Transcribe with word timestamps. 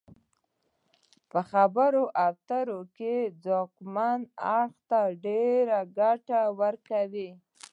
دا 0.03 0.09
په 1.31 1.39
خبرو 1.51 2.03
اترو 2.27 2.79
کې 2.97 3.13
ځواکمن 3.43 4.19
اړخ 4.59 4.73
ته 4.89 4.99
ډیره 5.25 5.79
ګټه 5.99 6.41
ورکوي 6.61 7.29